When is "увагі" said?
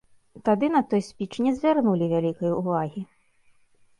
2.61-3.01